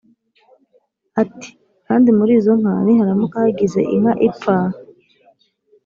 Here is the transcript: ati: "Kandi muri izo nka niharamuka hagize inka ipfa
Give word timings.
ati: 1.21 1.49
"Kandi 1.87 2.09
muri 2.17 2.31
izo 2.39 2.53
nka 2.61 2.75
niharamuka 2.85 3.37
hagize 3.45 3.79
inka 3.95 4.13
ipfa 4.27 4.57